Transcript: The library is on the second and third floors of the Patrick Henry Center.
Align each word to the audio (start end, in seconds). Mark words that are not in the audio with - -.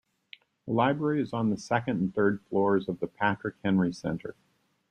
The 0.65 0.73
library 0.73 1.21
is 1.21 1.31
on 1.31 1.51
the 1.51 1.57
second 1.59 1.99
and 1.99 2.11
third 2.15 2.41
floors 2.49 2.89
of 2.89 2.99
the 2.99 3.05
Patrick 3.05 3.57
Henry 3.63 3.93
Center. 3.93 4.33